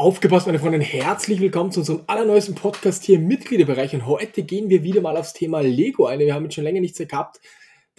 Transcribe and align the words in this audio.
Aufgepasst, 0.00 0.46
meine 0.46 0.60
Freunde, 0.60 0.78
herzlich 0.78 1.40
willkommen 1.40 1.72
zu 1.72 1.80
unserem 1.80 2.04
allerneuesten 2.06 2.54
Podcast 2.54 3.02
hier 3.02 3.16
im 3.16 3.26
Mitgliederbereich. 3.26 3.94
Und 3.94 4.06
heute 4.06 4.44
gehen 4.44 4.70
wir 4.70 4.84
wieder 4.84 5.00
mal 5.00 5.16
aufs 5.16 5.32
Thema 5.32 5.58
Lego 5.58 6.06
ein. 6.06 6.20
Wir 6.20 6.34
haben 6.34 6.44
jetzt 6.44 6.54
schon 6.54 6.62
länger 6.62 6.80
nichts 6.80 6.98
gehabt. 6.98 7.40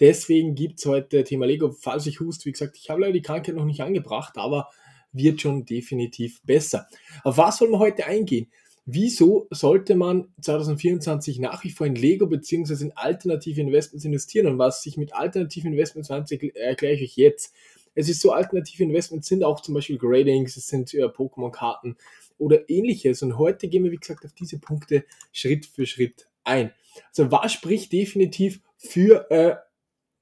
Deswegen 0.00 0.54
gibt 0.54 0.78
es 0.78 0.86
heute 0.86 1.24
Thema 1.24 1.44
Lego. 1.44 1.70
Falls 1.72 2.06
ich 2.06 2.20
hust, 2.20 2.46
wie 2.46 2.52
gesagt, 2.52 2.78
ich 2.78 2.88
habe 2.88 3.02
leider 3.02 3.12
die 3.12 3.20
Krankheit 3.20 3.54
noch 3.54 3.66
nicht 3.66 3.82
angebracht, 3.82 4.38
aber 4.38 4.70
wird 5.12 5.42
schon 5.42 5.66
definitiv 5.66 6.40
besser. 6.42 6.86
Auf 7.22 7.36
was 7.36 7.60
wollen 7.60 7.72
wir 7.72 7.80
heute 7.80 8.06
eingehen? 8.06 8.50
Wieso 8.86 9.46
sollte 9.50 9.94
man 9.94 10.32
2024 10.40 11.38
nach 11.38 11.64
wie 11.64 11.70
vor 11.70 11.86
in 11.86 11.96
Lego 11.96 12.26
bzw. 12.26 12.82
in 12.82 12.92
alternative 12.96 13.60
Investments 13.60 14.06
investieren? 14.06 14.46
Und 14.46 14.58
was 14.58 14.80
sich 14.82 14.96
mit 14.96 15.14
alternativen 15.14 15.72
Investments 15.72 16.08
erkläre 16.08 16.94
ich 16.94 17.02
euch 17.02 17.16
jetzt. 17.16 17.54
Es 17.94 18.08
ist 18.08 18.20
so, 18.20 18.32
alternative 18.32 18.84
Investments 18.84 19.28
sind 19.28 19.44
auch 19.44 19.60
zum 19.60 19.74
Beispiel 19.74 19.98
Gradings, 19.98 20.56
es 20.56 20.68
sind 20.68 20.94
äh, 20.94 21.04
Pokémon-Karten 21.04 21.96
oder 22.38 22.68
ähnliches. 22.70 23.22
Und 23.22 23.38
heute 23.38 23.68
gehen 23.68 23.84
wir, 23.84 23.90
wie 23.90 23.96
gesagt, 23.96 24.24
auf 24.24 24.32
diese 24.32 24.58
Punkte 24.58 25.04
Schritt 25.32 25.66
für 25.66 25.86
Schritt 25.86 26.28
ein. 26.44 26.72
Also 27.08 27.30
was 27.30 27.52
spricht 27.52 27.92
definitiv 27.92 28.60
für 28.76 29.30
äh, 29.30 29.56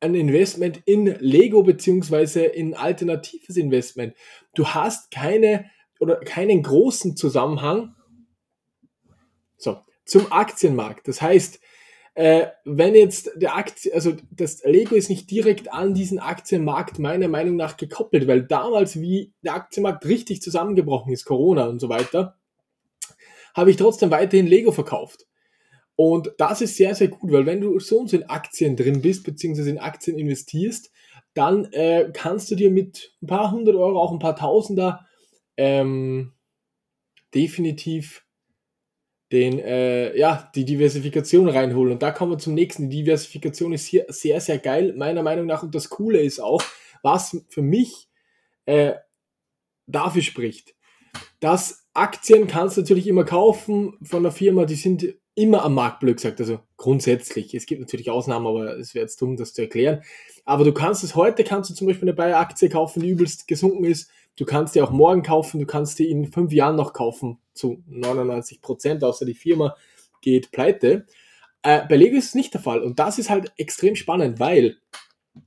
ein 0.00 0.14
Investment 0.14 0.80
in 0.84 1.06
Lego 1.20 1.62
beziehungsweise 1.62 2.44
in 2.44 2.74
alternatives 2.74 3.56
Investment? 3.56 4.14
Du 4.54 4.66
hast 4.68 5.10
keine 5.10 5.70
oder 6.00 6.16
keinen 6.16 6.62
großen 6.62 7.16
Zusammenhang 7.16 7.94
so, 9.56 9.78
zum 10.04 10.30
Aktienmarkt. 10.32 11.08
Das 11.08 11.20
heißt, 11.20 11.60
äh, 12.18 12.48
wenn 12.64 12.96
jetzt 12.96 13.30
der 13.36 13.54
Aktie, 13.54 13.94
also 13.94 14.12
das 14.32 14.64
Lego 14.64 14.96
ist 14.96 15.08
nicht 15.08 15.30
direkt 15.30 15.72
an 15.72 15.94
diesen 15.94 16.18
Aktienmarkt 16.18 16.98
meiner 16.98 17.28
Meinung 17.28 17.54
nach 17.54 17.76
gekoppelt, 17.76 18.26
weil 18.26 18.42
damals, 18.42 19.00
wie 19.00 19.32
der 19.44 19.54
Aktienmarkt 19.54 20.04
richtig 20.04 20.42
zusammengebrochen 20.42 21.12
ist, 21.12 21.24
Corona 21.24 21.68
und 21.68 21.78
so 21.78 21.88
weiter, 21.88 22.36
habe 23.54 23.70
ich 23.70 23.76
trotzdem 23.76 24.10
weiterhin 24.10 24.48
Lego 24.48 24.72
verkauft. 24.72 25.26
Und 25.94 26.32
das 26.38 26.60
ist 26.60 26.74
sehr, 26.74 26.96
sehr 26.96 27.06
gut, 27.06 27.30
weil 27.30 27.46
wenn 27.46 27.60
du 27.60 27.78
so 27.78 28.00
und 28.00 28.10
so 28.10 28.16
in 28.16 28.28
Aktien 28.28 28.74
drin 28.74 29.00
bist, 29.00 29.22
beziehungsweise 29.22 29.70
in 29.70 29.78
Aktien 29.78 30.18
investierst, 30.18 30.90
dann 31.34 31.66
äh, 31.72 32.10
kannst 32.12 32.50
du 32.50 32.56
dir 32.56 32.72
mit 32.72 33.14
ein 33.22 33.28
paar 33.28 33.52
hundert 33.52 33.76
Euro, 33.76 34.02
auch 34.02 34.10
ein 34.10 34.18
paar 34.18 34.34
Tausender 34.34 35.06
ähm, 35.56 36.32
definitiv 37.32 38.24
den, 39.32 39.58
äh, 39.58 40.16
ja, 40.16 40.50
die 40.54 40.64
Diversifikation 40.64 41.48
reinholen. 41.48 41.92
Und 41.92 42.02
da 42.02 42.10
kommen 42.10 42.32
wir 42.32 42.38
zum 42.38 42.54
nächsten. 42.54 42.88
Die 42.88 43.02
Diversifikation 43.02 43.72
ist 43.72 43.86
hier 43.86 44.06
sehr, 44.08 44.40
sehr 44.40 44.58
geil, 44.58 44.94
meiner 44.96 45.22
Meinung 45.22 45.46
nach. 45.46 45.62
Und 45.62 45.74
das 45.74 45.90
Coole 45.90 46.20
ist 46.20 46.40
auch, 46.40 46.62
was 47.02 47.36
für 47.48 47.62
mich 47.62 48.08
äh, 48.64 48.94
dafür 49.86 50.22
spricht, 50.22 50.74
dass 51.40 51.86
Aktien 51.94 52.46
kannst 52.46 52.76
du 52.76 52.82
natürlich 52.82 53.06
immer 53.06 53.24
kaufen 53.24 53.96
von 54.02 54.20
einer 54.24 54.32
Firma, 54.32 54.64
die 54.64 54.76
sind 54.76 55.14
immer 55.34 55.64
am 55.64 55.74
Markt, 55.74 56.00
blöd 56.00 56.16
gesagt. 56.16 56.40
Also 56.40 56.60
grundsätzlich. 56.76 57.54
Es 57.54 57.66
gibt 57.66 57.80
natürlich 57.80 58.10
Ausnahmen, 58.10 58.46
aber 58.46 58.76
es 58.78 58.94
wäre 58.94 59.04
jetzt 59.04 59.20
dumm, 59.22 59.36
das 59.36 59.54
zu 59.54 59.62
erklären. 59.62 60.02
Aber 60.44 60.64
du 60.64 60.72
kannst 60.72 61.04
es 61.04 61.14
heute, 61.14 61.44
kannst 61.44 61.70
du 61.70 61.74
zum 61.74 61.86
Beispiel 61.86 62.08
eine 62.08 62.16
Bayer-Aktie 62.16 62.68
kaufen, 62.68 63.00
die 63.00 63.10
übelst 63.10 63.46
gesunken 63.46 63.84
ist. 63.84 64.10
Du 64.38 64.44
kannst 64.44 64.76
die 64.76 64.82
auch 64.82 64.92
morgen 64.92 65.24
kaufen, 65.24 65.58
du 65.58 65.66
kannst 65.66 65.98
die 65.98 66.08
in 66.08 66.30
fünf 66.30 66.52
Jahren 66.52 66.76
noch 66.76 66.92
kaufen, 66.92 67.38
zu 67.54 67.82
99 67.88 68.62
Prozent, 68.62 69.02
außer 69.02 69.26
die 69.26 69.34
Firma 69.34 69.74
geht 70.20 70.52
pleite. 70.52 71.06
Äh, 71.62 71.80
bei 71.88 71.96
Lego 71.96 72.16
ist 72.16 72.26
es 72.26 72.34
nicht 72.36 72.54
der 72.54 72.60
Fall. 72.60 72.80
Und 72.82 73.00
das 73.00 73.18
ist 73.18 73.30
halt 73.30 73.52
extrem 73.56 73.96
spannend, 73.96 74.38
weil, 74.38 74.76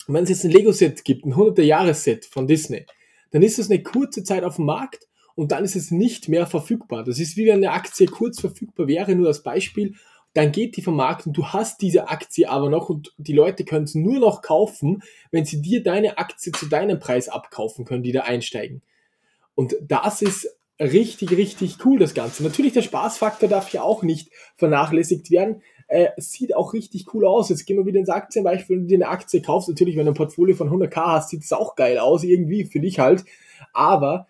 wenn 0.08 0.26
es 0.26 0.30
jetzt 0.30 0.44
ein 0.44 0.52
Lego-Set 0.52 1.06
gibt, 1.06 1.26
ein 1.26 1.36
100er-Jahres-Set 1.36 2.26
von 2.26 2.48
Disney, 2.48 2.86
dann 3.32 3.44
ist 3.44 3.60
es 3.60 3.70
eine 3.70 3.82
kurze 3.82 4.26
Zeit 4.26 4.44
auf 4.44 4.58
dem 4.58 4.66
Markt 4.66 5.08
und 5.36 5.54
dann 5.54 5.64
ist 5.64 5.78
es 5.78 5.92
nicht 5.92 6.28
mehr 6.28 6.46
verfügbar. 6.46 7.06
Das 7.06 7.18
ist 7.18 7.38
wie 7.38 7.46
wenn 7.46 7.64
eine 7.64 7.72
Aktie 7.72 8.08
kurz 8.08 8.42
verfügbar 8.42 8.88
wäre, 8.88 9.16
nur 9.16 9.28
als 9.28 9.42
Beispiel. 9.42 9.96
Dann 10.34 10.52
geht 10.52 10.78
die 10.78 10.82
vom 10.82 10.96
Markt 10.96 11.28
und 11.28 11.34
du 11.34 11.48
hast 11.48 11.82
diese 11.82 12.08
Aktie 12.08 12.50
aber 12.50 12.70
noch 12.70 12.90
und 12.90 13.14
die 13.18 13.34
Leute 13.34 13.66
können 13.66 13.84
es 13.84 13.96
nur 13.96 14.20
noch 14.20 14.42
kaufen, 14.42 15.04
wenn 15.32 15.46
sie 15.46 15.62
dir 15.62 15.84
deine 15.84 16.18
Aktie 16.18 16.52
zu 16.52 16.68
deinem 16.68 17.00
Preis 17.00 17.28
abkaufen 17.28 17.84
können, 17.84 18.04
die 18.04 18.14
da 18.14 18.22
einsteigen. 18.22 18.82
Und 19.56 19.76
das 19.82 20.22
ist 20.22 20.48
richtig, 20.80 21.32
richtig 21.32 21.86
cool, 21.86 22.00
das 22.00 22.14
Ganze. 22.14 22.44
Natürlich, 22.44 22.74
der 22.74 22.82
Spaßfaktor 22.82 23.50
darf 23.50 23.72
ja 23.74 23.84
auch 23.84 24.04
nicht 24.04 24.30
vernachlässigt 24.56 25.30
werden. 25.32 25.62
Äh, 25.88 26.10
sieht 26.18 26.56
auch 26.56 26.74
richtig 26.74 27.14
cool 27.14 27.26
aus. 27.26 27.50
Jetzt 27.50 27.66
gehen 27.66 27.78
wir 27.78 27.86
wieder 27.86 28.00
ins 28.00 28.10
Aktienbeispiel, 28.10 28.78
wenn 28.78 28.84
du 28.84 28.88
dir 28.88 29.06
eine 29.06 29.10
Aktie 29.10 29.42
kaufst. 29.42 29.68
Natürlich, 29.68 29.98
wenn 29.98 30.06
du 30.06 30.14
ein 30.14 30.16
Portfolio 30.16 30.56
von 30.56 30.70
100k 30.70 30.96
hast, 30.96 31.30
sieht 31.30 31.44
es 31.44 31.52
auch 31.52 31.76
geil 31.76 32.00
aus, 32.00 32.24
irgendwie, 32.24 32.64
für 32.64 32.80
dich 32.80 33.00
halt. 33.00 33.26
Aber 33.74 34.28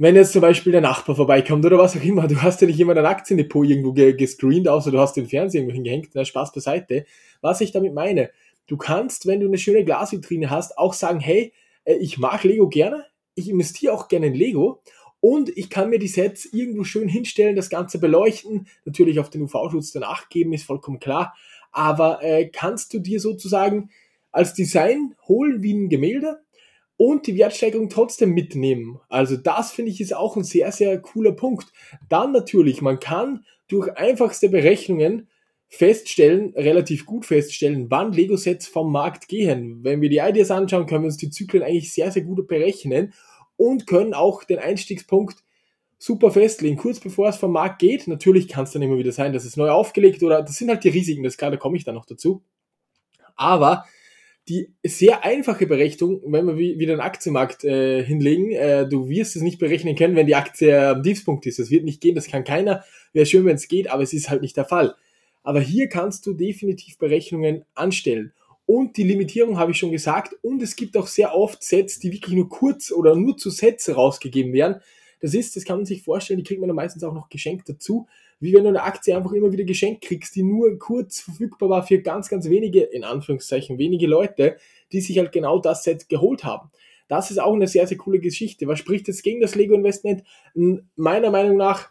wenn 0.00 0.16
jetzt 0.16 0.32
zum 0.32 0.40
Beispiel 0.40 0.72
der 0.72 0.80
Nachbar 0.80 1.14
vorbeikommt 1.14 1.62
oder 1.66 1.76
was 1.76 1.94
auch 1.94 2.02
immer, 2.02 2.26
du 2.26 2.40
hast 2.40 2.62
ja 2.62 2.66
nicht 2.66 2.80
immer 2.80 2.94
dein 2.94 3.04
Aktiendepot 3.04 3.68
irgendwo 3.68 3.92
gescreent, 3.92 4.66
außer 4.66 4.90
du 4.90 4.98
hast 4.98 5.12
den 5.12 5.28
Fernseher 5.28 5.60
irgendwo 5.60 5.74
hingehängt, 5.74 6.08
na, 6.14 6.24
Spaß 6.24 6.52
beiseite. 6.52 7.04
Was 7.42 7.60
ich 7.60 7.70
damit 7.70 7.92
meine, 7.92 8.30
du 8.66 8.78
kannst, 8.78 9.26
wenn 9.26 9.40
du 9.40 9.46
eine 9.46 9.58
schöne 9.58 9.84
Glasvitrine 9.84 10.48
hast, 10.48 10.78
auch 10.78 10.94
sagen, 10.94 11.20
hey, 11.20 11.52
äh, 11.84 11.96
ich 11.96 12.16
mag 12.16 12.44
Lego 12.44 12.70
gerne, 12.70 13.04
ich 13.34 13.50
investiere 13.50 13.92
auch 13.92 14.08
gerne 14.08 14.28
in 14.28 14.34
Lego 14.34 14.80
und 15.20 15.54
ich 15.54 15.68
kann 15.68 15.90
mir 15.90 15.98
die 15.98 16.08
Sets 16.08 16.46
irgendwo 16.46 16.84
schön 16.84 17.06
hinstellen, 17.06 17.54
das 17.54 17.68
Ganze 17.68 17.98
beleuchten, 17.98 18.68
natürlich 18.86 19.20
auf 19.20 19.28
den 19.28 19.42
UV-Schutz 19.42 19.92
dann 19.92 20.04
Acht 20.04 20.30
geben, 20.30 20.54
ist 20.54 20.64
vollkommen 20.64 20.98
klar, 20.98 21.34
aber 21.72 22.22
äh, 22.22 22.48
kannst 22.48 22.94
du 22.94 23.00
dir 23.00 23.20
sozusagen 23.20 23.90
als 24.32 24.54
Design 24.54 25.14
holen 25.28 25.62
wie 25.62 25.74
ein 25.74 25.90
Gemälde 25.90 26.40
und 27.00 27.26
die 27.26 27.38
Wertsteigerung 27.38 27.88
trotzdem 27.88 28.34
mitnehmen. 28.34 29.00
Also 29.08 29.38
das 29.38 29.72
finde 29.72 29.90
ich 29.90 30.02
ist 30.02 30.14
auch 30.14 30.36
ein 30.36 30.44
sehr, 30.44 30.70
sehr 30.70 31.00
cooler 31.00 31.32
Punkt. 31.32 31.72
Dann 32.10 32.30
natürlich, 32.30 32.82
man 32.82 33.00
kann 33.00 33.46
durch 33.68 33.96
einfachste 33.96 34.50
Berechnungen 34.50 35.26
feststellen, 35.66 36.52
relativ 36.54 37.06
gut 37.06 37.24
feststellen, 37.24 37.86
wann 37.88 38.12
Lego-Sets 38.12 38.66
vom 38.66 38.92
Markt 38.92 39.28
gehen. 39.28 39.82
Wenn 39.82 40.02
wir 40.02 40.10
die 40.10 40.18
Ideas 40.18 40.50
anschauen, 40.50 40.84
können 40.84 41.04
wir 41.04 41.06
uns 41.06 41.16
die 41.16 41.30
Zyklen 41.30 41.62
eigentlich 41.62 41.90
sehr, 41.90 42.10
sehr 42.10 42.20
gut 42.20 42.46
berechnen 42.46 43.14
und 43.56 43.86
können 43.86 44.12
auch 44.12 44.44
den 44.44 44.58
Einstiegspunkt 44.58 45.42
super 45.96 46.30
festlegen, 46.30 46.76
kurz 46.76 47.00
bevor 47.00 47.30
es 47.30 47.38
vom 47.38 47.52
Markt 47.52 47.78
geht. 47.78 48.08
Natürlich 48.08 48.46
kann 48.46 48.64
es 48.64 48.72
dann 48.72 48.82
immer 48.82 48.98
wieder 48.98 49.12
sein, 49.12 49.32
dass 49.32 49.46
es 49.46 49.56
neu 49.56 49.70
aufgelegt 49.70 50.22
oder 50.22 50.42
das 50.42 50.56
sind 50.56 50.68
halt 50.68 50.84
die 50.84 50.90
Risiken, 50.90 51.22
das 51.22 51.38
da 51.38 51.56
komme 51.56 51.78
ich 51.78 51.84
dann 51.84 51.94
noch 51.94 52.04
dazu. 52.04 52.42
Aber 53.36 53.86
die 54.48 54.72
sehr 54.84 55.24
einfache 55.24 55.66
Berechnung, 55.66 56.22
wenn 56.26 56.46
wir 56.46 56.56
wieder 56.56 56.92
einen 56.92 57.00
Aktienmarkt 57.00 57.64
äh, 57.64 58.02
hinlegen, 58.02 58.50
äh, 58.52 58.88
du 58.88 59.08
wirst 59.08 59.36
es 59.36 59.42
nicht 59.42 59.58
berechnen 59.58 59.94
können, 59.94 60.16
wenn 60.16 60.26
die 60.26 60.34
Aktie 60.34 60.88
am 60.88 61.02
Tiefspunkt 61.02 61.46
ist. 61.46 61.58
Das 61.58 61.70
wird 61.70 61.84
nicht 61.84 62.00
gehen, 62.00 62.14
das 62.14 62.26
kann 62.26 62.44
keiner. 62.44 62.84
Wäre 63.12 63.26
schön, 63.26 63.44
wenn 63.44 63.56
es 63.56 63.68
geht, 63.68 63.90
aber 63.90 64.02
es 64.02 64.12
ist 64.12 64.30
halt 64.30 64.42
nicht 64.42 64.56
der 64.56 64.64
Fall. 64.64 64.94
Aber 65.42 65.60
hier 65.60 65.88
kannst 65.88 66.26
du 66.26 66.32
definitiv 66.32 66.98
Berechnungen 66.98 67.64
anstellen. 67.74 68.32
Und 68.66 68.96
die 68.96 69.02
Limitierung 69.02 69.58
habe 69.58 69.72
ich 69.72 69.78
schon 69.78 69.90
gesagt. 69.90 70.36
Und 70.42 70.62
es 70.62 70.76
gibt 70.76 70.96
auch 70.96 71.06
sehr 71.06 71.34
oft 71.34 71.62
Sets, 71.62 71.98
die 71.98 72.12
wirklich 72.12 72.36
nur 72.36 72.48
kurz 72.48 72.92
oder 72.92 73.16
nur 73.16 73.36
zu 73.36 73.50
Sets 73.50 73.94
rausgegeben 73.94 74.52
werden. 74.52 74.80
Das 75.20 75.34
ist, 75.34 75.56
das 75.56 75.64
kann 75.64 75.78
man 75.78 75.86
sich 75.86 76.02
vorstellen, 76.02 76.38
die 76.38 76.44
kriegt 76.44 76.60
man 76.60 76.68
dann 76.68 76.76
meistens 76.76 77.02
auch 77.04 77.12
noch 77.12 77.28
geschenkt 77.28 77.68
dazu. 77.68 78.06
Wie 78.40 78.54
wenn 78.54 78.64
du 78.64 78.70
eine 78.70 78.82
Aktie 78.82 79.16
einfach 79.16 79.32
immer 79.32 79.52
wieder 79.52 79.64
geschenkt 79.64 80.02
kriegst, 80.02 80.34
die 80.34 80.42
nur 80.42 80.78
kurz 80.78 81.20
verfügbar 81.20 81.68
war 81.68 81.86
für 81.86 82.00
ganz, 82.00 82.28
ganz 82.28 82.48
wenige, 82.48 82.82
in 82.82 83.04
Anführungszeichen, 83.04 83.78
wenige 83.78 84.06
Leute, 84.06 84.56
die 84.92 85.00
sich 85.00 85.18
halt 85.18 85.30
genau 85.30 85.58
das 85.58 85.84
Set 85.84 86.08
geholt 86.08 86.42
haben. 86.42 86.70
Das 87.06 87.30
ist 87.30 87.38
auch 87.38 87.54
eine 87.54 87.68
sehr, 87.68 87.86
sehr 87.86 87.98
coole 87.98 88.20
Geschichte. 88.20 88.66
Was 88.66 88.78
spricht 88.78 89.08
jetzt 89.08 89.22
gegen 89.22 89.40
das 89.40 89.54
Lego 89.54 89.74
Investment? 89.74 90.22
Meiner 90.96 91.30
Meinung 91.30 91.56
nach 91.56 91.90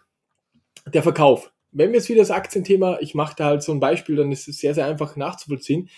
der 0.91 1.03
Verkauf. 1.03 1.53
Wenn 1.71 1.89
wir 1.89 1.99
jetzt 1.99 2.09
wieder 2.09 2.21
das 2.21 2.31
Aktienthema, 2.31 2.97
ich 2.99 3.13
mache 3.13 3.35
da 3.38 3.45
halt 3.45 3.63
so 3.63 3.71
ein 3.71 3.79
Beispiel, 3.79 4.15
dann 4.15 4.31
ist 4.31 4.47
es 4.47 4.59
sehr, 4.59 4.73
sehr 4.73 4.88
einfach 4.88 5.15
nachzuvollziehen 5.15 5.89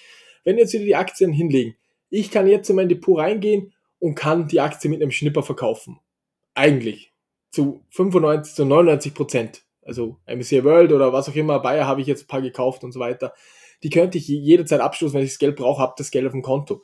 wenn 0.43 0.57
jetzt 0.57 0.73
wieder 0.73 0.85
die 0.85 0.95
Aktien 0.95 1.31
hinlegen, 1.31 1.75
ich 2.09 2.31
kann 2.31 2.47
jetzt 2.47 2.69
in 2.69 2.75
mein 2.75 2.89
Depot 2.89 3.17
reingehen 3.17 3.73
und 3.99 4.15
kann 4.15 4.47
die 4.47 4.59
Aktie 4.59 4.89
mit 4.89 5.01
einem 5.01 5.11
Schnipper 5.11 5.43
verkaufen. 5.43 5.99
Eigentlich. 6.53 7.13
Zu 7.51 7.85
95, 7.91 8.55
zu 8.55 8.65
99 8.65 9.13
Prozent. 9.13 9.63
Also 9.91 10.17
MSCI 10.25 10.63
World 10.63 10.93
oder 10.93 11.11
was 11.11 11.27
auch 11.27 11.35
immer, 11.35 11.59
Bayer 11.59 11.85
habe 11.85 11.99
ich 11.99 12.07
jetzt 12.07 12.23
ein 12.23 12.27
paar 12.27 12.41
gekauft 12.41 12.85
und 12.85 12.93
so 12.93 13.01
weiter. 13.01 13.33
Die 13.83 13.89
könnte 13.89 14.17
ich 14.17 14.27
jederzeit 14.27 14.79
abstoßen, 14.79 15.13
wenn 15.13 15.25
ich 15.25 15.31
das 15.31 15.39
Geld 15.39 15.57
brauche, 15.57 15.81
habe 15.81 15.95
das 15.97 16.11
Geld 16.11 16.25
auf 16.25 16.31
dem 16.31 16.41
Konto. 16.41 16.81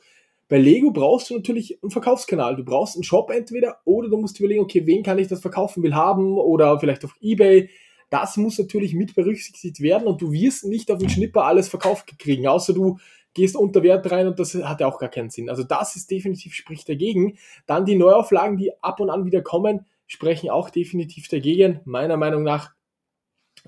Bei 0.48 0.58
Lego 0.58 0.90
brauchst 0.90 1.30
du 1.30 1.36
natürlich 1.36 1.82
einen 1.82 1.90
Verkaufskanal. 1.90 2.56
Du 2.56 2.64
brauchst 2.64 2.96
einen 2.96 3.04
Shop 3.04 3.30
entweder 3.30 3.78
oder 3.84 4.10
du 4.10 4.18
musst 4.18 4.38
überlegen, 4.40 4.62
okay, 4.62 4.86
wen 4.86 5.02
kann 5.02 5.18
ich 5.18 5.28
das 5.28 5.40
verkaufen 5.40 5.82
will 5.82 5.94
haben 5.94 6.36
oder 6.36 6.78
vielleicht 6.78 7.04
auf 7.04 7.14
Ebay. 7.20 7.70
Das 8.10 8.36
muss 8.36 8.58
natürlich 8.58 8.94
mit 8.94 9.14
berücksichtigt 9.14 9.80
werden 9.80 10.06
und 10.06 10.20
du 10.20 10.32
wirst 10.32 10.64
nicht 10.64 10.90
auf 10.90 10.98
den 10.98 11.08
Schnipper 11.08 11.44
alles 11.44 11.68
verkauft 11.68 12.18
kriegen, 12.18 12.46
außer 12.46 12.74
du 12.74 12.98
gehst 13.32 13.56
unter 13.56 13.82
Wert 13.82 14.10
rein 14.10 14.26
und 14.26 14.38
das 14.38 14.54
hat 14.54 14.80
ja 14.80 14.86
auch 14.86 14.98
gar 14.98 15.10
keinen 15.10 15.30
Sinn. 15.30 15.48
Also 15.48 15.62
das 15.62 15.96
ist 15.96 16.10
definitiv 16.10 16.54
spricht 16.54 16.88
dagegen. 16.88 17.38
Dann 17.66 17.84
die 17.84 17.96
Neuauflagen, 17.96 18.56
die 18.56 18.72
ab 18.82 19.00
und 19.00 19.10
an 19.10 19.24
wieder 19.24 19.42
kommen, 19.42 19.86
sprechen 20.06 20.50
auch 20.50 20.70
definitiv 20.70 21.28
dagegen, 21.28 21.80
meiner 21.84 22.16
Meinung 22.16 22.42
nach. 22.42 22.72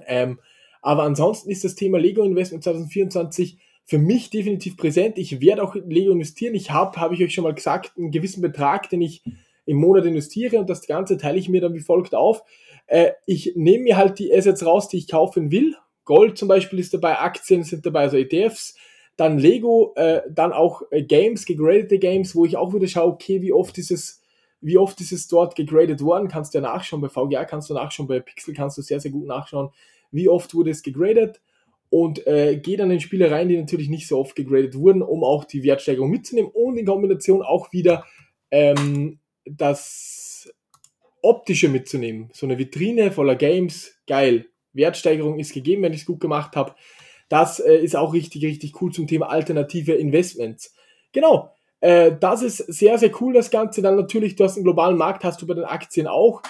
Ähm, 0.06 0.38
aber 0.82 1.02
ansonsten 1.02 1.50
ist 1.50 1.64
das 1.64 1.74
Thema 1.74 1.98
Lego 1.98 2.22
Investment 2.22 2.64
2024 2.64 3.58
für 3.84 3.98
mich 3.98 4.30
definitiv 4.30 4.76
präsent. 4.76 5.18
Ich 5.18 5.40
werde 5.40 5.62
auch 5.62 5.74
in 5.74 5.90
Lego 5.90 6.12
investieren. 6.12 6.54
Ich 6.54 6.70
habe, 6.70 7.00
habe 7.00 7.14
ich 7.14 7.22
euch 7.22 7.34
schon 7.34 7.44
mal 7.44 7.54
gesagt, 7.54 7.92
einen 7.98 8.10
gewissen 8.10 8.40
Betrag, 8.40 8.88
den 8.88 9.02
ich 9.02 9.22
im 9.66 9.76
Monat 9.76 10.06
investiere 10.06 10.58
und 10.58 10.70
das 10.70 10.86
Ganze 10.86 11.16
teile 11.16 11.38
ich 11.38 11.48
mir 11.48 11.60
dann 11.60 11.74
wie 11.74 11.80
folgt 11.80 12.14
auf. 12.14 12.42
Äh, 12.86 13.12
ich 13.26 13.52
nehme 13.56 13.84
mir 13.84 13.96
halt 13.96 14.18
die 14.18 14.32
Assets 14.32 14.64
raus, 14.64 14.88
die 14.88 14.98
ich 14.98 15.08
kaufen 15.08 15.50
will. 15.50 15.76
Gold 16.04 16.38
zum 16.38 16.48
Beispiel 16.48 16.78
ist 16.78 16.94
dabei, 16.94 17.18
Aktien 17.18 17.62
sind 17.62 17.84
dabei, 17.86 18.00
also 18.00 18.16
ETFs. 18.16 18.76
Dann 19.16 19.38
Lego, 19.38 19.92
äh, 19.96 20.22
dann 20.30 20.52
auch 20.52 20.82
äh, 20.90 21.02
Games, 21.02 21.44
gegradete 21.44 21.98
Games, 21.98 22.34
wo 22.34 22.44
ich 22.44 22.56
auch 22.56 22.74
wieder 22.74 22.88
schaue, 22.88 23.12
okay, 23.12 23.42
wie 23.42 23.52
oft 23.52 23.76
ist 23.78 23.90
es, 23.90 24.19
wie 24.60 24.78
oft 24.78 25.00
ist 25.00 25.12
es 25.12 25.28
dort 25.28 25.56
gegradet 25.56 26.02
worden, 26.02 26.28
kannst 26.28 26.54
du 26.54 26.58
ja 26.58 26.62
nachschauen, 26.62 27.00
bei 27.00 27.08
VGA 27.08 27.44
kannst 27.44 27.70
du 27.70 27.74
nachschauen, 27.74 28.08
bei 28.08 28.20
Pixel 28.20 28.54
kannst 28.54 28.78
du 28.78 28.82
sehr, 28.82 29.00
sehr 29.00 29.10
gut 29.10 29.26
nachschauen, 29.26 29.70
wie 30.10 30.28
oft 30.28 30.54
wurde 30.54 30.70
es 30.70 30.82
gegradet 30.82 31.40
und 31.88 32.26
äh, 32.26 32.56
gehe 32.56 32.76
dann 32.76 32.90
in 32.90 33.00
Spiele 33.00 33.30
rein, 33.30 33.48
die 33.48 33.56
natürlich 33.56 33.88
nicht 33.88 34.06
so 34.06 34.18
oft 34.18 34.36
gegradet 34.36 34.74
wurden, 34.76 35.02
um 35.02 35.24
auch 35.24 35.44
die 35.44 35.62
Wertsteigerung 35.62 36.10
mitzunehmen 36.10 36.50
und 36.52 36.76
in 36.76 36.86
Kombination 36.86 37.42
auch 37.42 37.72
wieder 37.72 38.04
ähm, 38.50 39.18
das 39.44 40.52
Optische 41.22 41.68
mitzunehmen. 41.68 42.30
So 42.32 42.46
eine 42.46 42.58
Vitrine 42.58 43.10
voller 43.12 43.36
Games, 43.36 43.94
geil. 44.06 44.46
Wertsteigerung 44.72 45.38
ist 45.38 45.52
gegeben, 45.52 45.82
wenn 45.82 45.92
ich 45.92 46.00
es 46.00 46.06
gut 46.06 46.20
gemacht 46.20 46.54
habe. 46.54 46.74
Das 47.28 47.60
äh, 47.60 47.76
ist 47.76 47.96
auch 47.96 48.14
richtig, 48.14 48.44
richtig 48.44 48.80
cool 48.80 48.92
zum 48.92 49.06
Thema 49.06 49.30
alternative 49.30 49.92
Investments. 49.92 50.74
Genau, 51.12 51.52
äh, 51.80 52.12
das 52.18 52.42
ist 52.42 52.58
sehr, 52.58 52.98
sehr 52.98 53.10
cool, 53.20 53.32
das 53.32 53.50
Ganze. 53.50 53.82
Dann 53.82 53.96
natürlich, 53.96 54.36
du 54.36 54.44
hast 54.44 54.56
einen 54.56 54.64
globalen 54.64 54.96
Markt, 54.96 55.24
hast 55.24 55.40
du 55.42 55.46
bei 55.46 55.54
den 55.54 55.64
Aktien 55.64 56.06
auch 56.06 56.42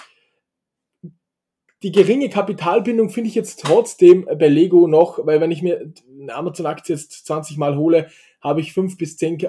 die 1.83 1.91
geringe 1.91 2.29
Kapitalbindung 2.29 3.09
finde 3.09 3.29
ich 3.29 3.35
jetzt 3.35 3.61
trotzdem 3.61 4.27
bei 4.37 4.47
Lego 4.47 4.87
noch, 4.87 5.25
weil 5.25 5.41
wenn 5.41 5.51
ich 5.51 5.63
mir 5.63 5.91
eine 6.21 6.33
Amazon-Aktie 6.33 6.95
jetzt 6.95 7.25
20 7.25 7.57
Mal 7.57 7.75
hole, 7.75 8.09
habe 8.39 8.61
ich 8.61 8.73
5 8.73 8.97
bis 8.97 9.17
10, 9.17 9.39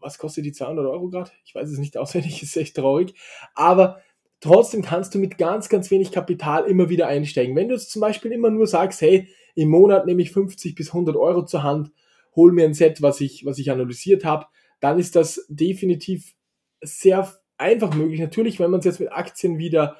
was 0.00 0.18
kostet 0.18 0.46
die 0.46 0.52
200 0.52 0.86
Euro 0.86 1.08
gerade? 1.08 1.30
Ich 1.44 1.54
weiß 1.54 1.68
es 1.68 1.78
nicht 1.78 1.96
auswendig, 1.96 2.42
ist 2.42 2.56
echt 2.56 2.76
traurig. 2.76 3.14
Aber 3.54 4.00
trotzdem 4.40 4.82
kannst 4.82 5.14
du 5.14 5.18
mit 5.18 5.36
ganz, 5.36 5.68
ganz 5.68 5.90
wenig 5.90 6.10
Kapital 6.10 6.64
immer 6.64 6.88
wieder 6.88 7.06
einsteigen. 7.06 7.54
Wenn 7.54 7.68
du 7.68 7.74
jetzt 7.74 7.90
zum 7.90 8.00
Beispiel 8.00 8.32
immer 8.32 8.50
nur 8.50 8.66
sagst, 8.66 9.02
hey, 9.02 9.28
im 9.54 9.68
Monat 9.68 10.06
nehme 10.06 10.22
ich 10.22 10.32
50 10.32 10.74
bis 10.74 10.88
100 10.88 11.16
Euro 11.16 11.44
zur 11.44 11.62
Hand, 11.62 11.90
hol 12.34 12.52
mir 12.52 12.64
ein 12.64 12.74
Set, 12.74 13.02
was 13.02 13.20
ich, 13.20 13.44
was 13.44 13.58
ich 13.58 13.70
analysiert 13.70 14.24
habe, 14.24 14.46
dann 14.80 14.98
ist 14.98 15.16
das 15.16 15.44
definitiv 15.48 16.34
sehr 16.80 17.32
einfach 17.56 17.94
möglich. 17.94 18.20
Natürlich, 18.20 18.60
wenn 18.60 18.70
man 18.70 18.80
es 18.80 18.86
jetzt 18.86 19.00
mit 19.00 19.12
Aktien 19.12 19.58
wieder 19.58 19.96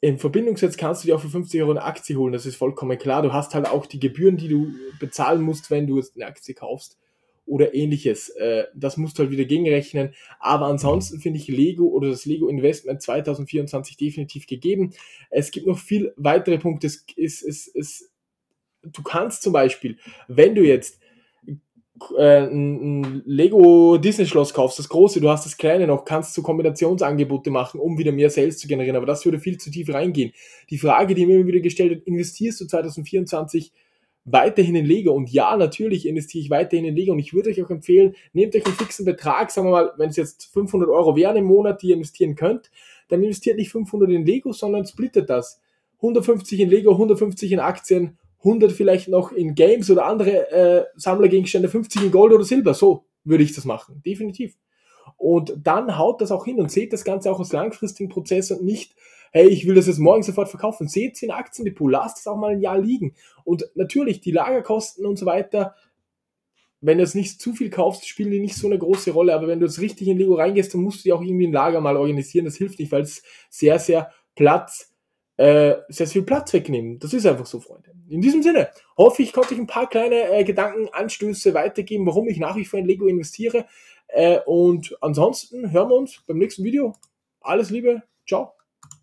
in 0.00 0.18
Verbindung 0.18 0.56
setzt, 0.56 0.78
kannst 0.78 1.04
du 1.04 1.06
dir 1.06 1.16
auch 1.16 1.20
für 1.20 1.28
50 1.28 1.60
Euro 1.60 1.70
eine 1.70 1.84
Aktie 1.84 2.16
holen. 2.16 2.32
Das 2.32 2.46
ist 2.46 2.56
vollkommen 2.56 2.98
klar. 2.98 3.22
Du 3.22 3.32
hast 3.32 3.54
halt 3.54 3.68
auch 3.68 3.86
die 3.86 4.00
Gebühren, 4.00 4.36
die 4.36 4.48
du 4.48 4.74
bezahlen 4.98 5.42
musst, 5.42 5.70
wenn 5.70 5.86
du 5.86 6.02
eine 6.16 6.26
Aktie 6.26 6.54
kaufst 6.54 6.98
oder 7.46 7.74
ähnliches. 7.74 8.30
Äh, 8.30 8.64
das 8.74 8.96
musst 8.96 9.18
du 9.18 9.22
halt 9.22 9.30
wieder 9.30 9.44
gegenrechnen. 9.44 10.14
Aber 10.40 10.66
ansonsten 10.66 11.20
finde 11.20 11.38
ich 11.38 11.48
Lego 11.48 11.86
oder 11.86 12.08
das 12.08 12.24
Lego 12.24 12.48
Investment 12.48 13.02
2024 13.02 13.96
definitiv 13.96 14.46
gegeben. 14.46 14.92
Es 15.30 15.50
gibt 15.50 15.66
noch 15.66 15.78
viel 15.78 16.12
weitere 16.16 16.58
Punkte. 16.58 16.86
Es, 16.86 17.04
es, 17.16 17.42
es, 17.42 17.68
es, 17.68 18.10
du 18.82 19.02
kannst 19.02 19.42
zum 19.42 19.52
Beispiel, 19.52 19.98
wenn 20.28 20.54
du 20.54 20.62
jetzt 20.64 21.01
äh, 22.10 22.46
ein 22.46 23.22
Lego 23.24 23.96
Disney 23.98 24.26
Schloss 24.26 24.52
kaufst, 24.52 24.78
das 24.78 24.88
große, 24.88 25.20
du 25.20 25.28
hast 25.30 25.46
das 25.46 25.56
kleine 25.56 25.86
noch, 25.86 26.04
kannst 26.04 26.36
du 26.36 26.42
Kombinationsangebote 26.42 27.50
machen, 27.50 27.78
um 27.80 27.98
wieder 27.98 28.12
mehr 28.12 28.30
Sales 28.30 28.58
zu 28.58 28.66
generieren, 28.66 28.96
aber 28.96 29.06
das 29.06 29.24
würde 29.24 29.38
viel 29.38 29.58
zu 29.58 29.70
tief 29.70 29.92
reingehen. 29.92 30.32
Die 30.70 30.78
Frage, 30.78 31.14
die 31.14 31.26
mir 31.26 31.36
immer 31.36 31.46
wieder 31.46 31.60
gestellt 31.60 31.90
wird, 31.90 32.06
investierst 32.06 32.60
du 32.60 32.66
2024 32.66 33.72
weiterhin 34.24 34.74
in 34.74 34.86
Lego? 34.86 35.12
Und 35.12 35.30
ja, 35.30 35.56
natürlich 35.56 36.06
investiere 36.06 36.44
ich 36.44 36.50
weiterhin 36.50 36.84
in 36.84 36.96
Lego 36.96 37.12
und 37.12 37.18
ich 37.18 37.34
würde 37.34 37.50
euch 37.50 37.62
auch 37.62 37.70
empfehlen, 37.70 38.14
nehmt 38.32 38.54
euch 38.56 38.66
einen 38.66 38.74
fixen 38.74 39.04
Betrag, 39.04 39.50
sagen 39.50 39.68
wir 39.68 39.72
mal, 39.72 39.92
wenn 39.96 40.10
es 40.10 40.16
jetzt 40.16 40.52
500 40.52 40.88
Euro 40.88 41.16
wären 41.16 41.36
im 41.36 41.44
Monat, 41.44 41.82
die 41.82 41.88
ihr 41.88 41.96
investieren 41.96 42.34
könnt, 42.34 42.70
dann 43.08 43.22
investiert 43.22 43.56
nicht 43.58 43.70
500 43.70 44.10
in 44.10 44.26
Lego, 44.26 44.52
sondern 44.52 44.86
splittet 44.86 45.28
das. 45.30 45.60
150 45.96 46.58
in 46.58 46.68
Lego, 46.68 46.92
150 46.92 47.52
in 47.52 47.60
Aktien 47.60 48.18
100 48.44 48.72
vielleicht 48.72 49.08
noch 49.08 49.32
in 49.32 49.54
Games 49.54 49.90
oder 49.90 50.06
andere 50.06 50.50
äh, 50.50 50.84
Sammlergegenstände, 50.96 51.68
50 51.68 52.04
in 52.04 52.10
Gold 52.10 52.32
oder 52.32 52.44
Silber. 52.44 52.74
So 52.74 53.06
würde 53.24 53.44
ich 53.44 53.54
das 53.54 53.64
machen, 53.64 54.02
definitiv. 54.04 54.56
Und 55.16 55.54
dann 55.62 55.98
haut 55.98 56.20
das 56.20 56.32
auch 56.32 56.44
hin 56.44 56.60
und 56.60 56.70
seht 56.70 56.92
das 56.92 57.04
Ganze 57.04 57.30
auch 57.30 57.38
als 57.38 57.52
langfristigen 57.52 58.08
Prozess 58.10 58.50
und 58.50 58.64
nicht, 58.64 58.94
hey, 59.30 59.48
ich 59.48 59.66
will 59.66 59.76
das 59.76 59.86
jetzt 59.86 59.98
morgen 59.98 60.22
sofort 60.22 60.48
verkaufen. 60.48 60.88
Seht 60.88 61.14
es 61.14 61.22
in 61.22 61.30
Aktiendepot, 61.30 61.90
lasst 61.90 62.18
es 62.18 62.26
auch 62.26 62.36
mal 62.36 62.52
ein 62.52 62.60
Jahr 62.60 62.78
liegen. 62.78 63.14
Und 63.44 63.64
natürlich, 63.74 64.20
die 64.20 64.32
Lagerkosten 64.32 65.06
und 65.06 65.18
so 65.18 65.26
weiter, 65.26 65.74
wenn 66.80 66.98
du 66.98 67.04
jetzt 67.04 67.14
nicht 67.14 67.40
zu 67.40 67.54
viel 67.54 67.70
kaufst, 67.70 68.06
spielen 68.08 68.32
die 68.32 68.40
nicht 68.40 68.56
so 68.56 68.66
eine 68.66 68.78
große 68.78 69.12
Rolle. 69.12 69.34
Aber 69.34 69.46
wenn 69.46 69.60
du 69.60 69.66
jetzt 69.66 69.80
richtig 69.80 70.08
in 70.08 70.18
Lego 70.18 70.34
reingehst, 70.34 70.74
dann 70.74 70.82
musst 70.82 71.00
du 71.00 71.02
dir 71.04 71.14
auch 71.14 71.22
irgendwie 71.22 71.46
ein 71.46 71.52
Lager 71.52 71.80
mal 71.80 71.96
organisieren. 71.96 72.44
Das 72.44 72.56
hilft 72.56 72.80
nicht, 72.80 72.90
weil 72.90 73.02
es 73.02 73.22
sehr, 73.48 73.78
sehr 73.78 74.10
Platz 74.34 74.91
äh, 75.42 75.82
sehr 75.88 76.06
viel 76.06 76.22
Platz 76.22 76.52
wegnehmen. 76.52 77.00
Das 77.00 77.12
ist 77.12 77.26
einfach 77.26 77.46
so, 77.46 77.58
Freunde. 77.58 77.90
In 78.08 78.20
diesem 78.20 78.44
Sinne 78.44 78.68
hoffe 78.96 79.24
ich, 79.24 79.32
konnte 79.32 79.54
ich 79.54 79.60
ein 79.60 79.66
paar 79.66 79.88
kleine 79.88 80.30
äh, 80.30 80.44
Gedankenanstöße 80.44 81.52
weitergeben, 81.52 82.06
warum 82.06 82.28
ich 82.28 82.38
nach 82.38 82.54
wie 82.54 82.64
vor 82.64 82.78
in 82.78 82.86
Lego 82.86 83.08
investiere. 83.08 83.66
Äh, 84.06 84.38
und 84.46 84.96
ansonsten 85.00 85.72
hören 85.72 85.88
wir 85.88 85.96
uns 85.96 86.22
beim 86.28 86.38
nächsten 86.38 86.62
Video. 86.62 86.94
Alles 87.40 87.70
Liebe, 87.70 88.04
ciao. 88.24 88.61